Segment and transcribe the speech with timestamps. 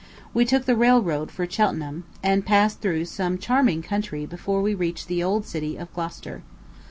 [0.33, 5.07] We took the railroad for Cheltenham, and passed through some charming country before we reached
[5.07, 6.41] the old city of Gloucester.